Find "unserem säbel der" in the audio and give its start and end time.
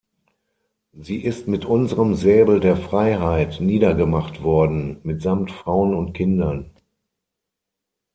1.63-2.75